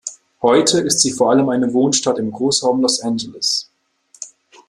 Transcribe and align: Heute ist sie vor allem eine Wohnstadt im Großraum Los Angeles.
Heute 0.41 0.79
ist 0.79 1.01
sie 1.01 1.11
vor 1.11 1.29
allem 1.29 1.47
eine 1.49 1.73
Wohnstadt 1.73 2.17
im 2.17 2.31
Großraum 2.31 2.81
Los 2.81 3.01
Angeles. 3.01 3.69